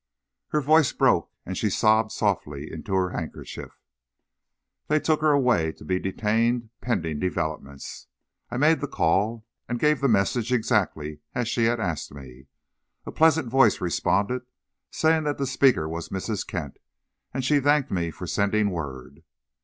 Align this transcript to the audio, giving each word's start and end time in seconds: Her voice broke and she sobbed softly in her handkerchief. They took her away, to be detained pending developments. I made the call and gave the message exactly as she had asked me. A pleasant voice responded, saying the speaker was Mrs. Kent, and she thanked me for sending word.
Her 0.47 0.61
voice 0.61 0.91
broke 0.93 1.29
and 1.45 1.55
she 1.55 1.69
sobbed 1.69 2.11
softly 2.11 2.71
in 2.73 2.83
her 2.85 3.11
handkerchief. 3.11 3.77
They 4.87 4.99
took 4.99 5.21
her 5.21 5.29
away, 5.29 5.71
to 5.73 5.85
be 5.85 5.99
detained 5.99 6.71
pending 6.81 7.19
developments. 7.19 8.07
I 8.49 8.57
made 8.57 8.81
the 8.81 8.87
call 8.87 9.45
and 9.69 9.79
gave 9.79 10.01
the 10.01 10.07
message 10.07 10.51
exactly 10.51 11.19
as 11.35 11.47
she 11.47 11.65
had 11.65 11.79
asked 11.79 12.15
me. 12.15 12.47
A 13.05 13.11
pleasant 13.11 13.47
voice 13.47 13.79
responded, 13.79 14.41
saying 14.89 15.25
the 15.25 15.45
speaker 15.45 15.87
was 15.87 16.09
Mrs. 16.09 16.47
Kent, 16.47 16.77
and 17.31 17.45
she 17.45 17.59
thanked 17.59 17.91
me 17.91 18.09
for 18.09 18.25
sending 18.25 18.71
word. 18.71 19.23